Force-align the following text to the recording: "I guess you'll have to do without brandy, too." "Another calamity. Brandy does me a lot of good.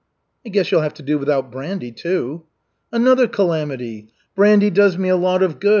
"I 0.43 0.49
guess 0.49 0.71
you'll 0.71 0.81
have 0.81 0.95
to 0.95 1.03
do 1.03 1.19
without 1.19 1.51
brandy, 1.51 1.91
too." 1.91 2.41
"Another 2.91 3.27
calamity. 3.27 4.07
Brandy 4.33 4.71
does 4.71 4.97
me 4.97 5.09
a 5.09 5.15
lot 5.15 5.43
of 5.43 5.59
good. 5.59 5.69